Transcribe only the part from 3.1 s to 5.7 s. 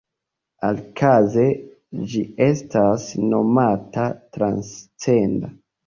nomata "transcenda".